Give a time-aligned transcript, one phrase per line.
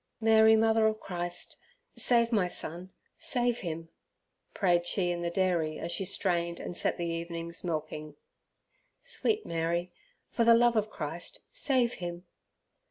[0.19, 1.57] "Mary, Mother of Christ!
[1.95, 2.89] save my son!
[3.19, 3.89] Save him!"
[4.55, 8.15] prayed she in the dairy as she strained and set the evening's milking
[9.03, 9.91] "Sweet Mary!
[10.31, 12.25] for the love of Christ, save him!"